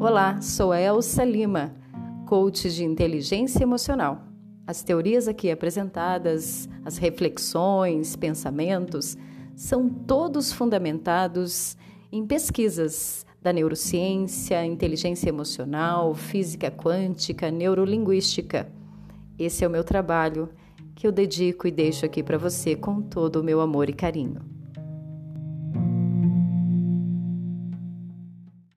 [0.00, 1.74] Olá, sou a Elsa Lima,
[2.24, 4.22] coach de inteligência emocional.
[4.64, 9.16] As teorias aqui apresentadas, as reflexões, pensamentos,
[9.56, 11.76] são todos fundamentados
[12.12, 18.70] em pesquisas da neurociência, inteligência emocional, física quântica, neurolinguística.
[19.36, 20.48] Esse é o meu trabalho
[20.94, 24.57] que eu dedico e deixo aqui para você com todo o meu amor e carinho.